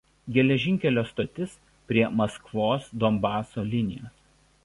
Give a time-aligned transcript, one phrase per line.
[0.35, 1.53] Geležinkelio stotis
[1.91, 4.19] prie Maskvos–Donbaso linijos.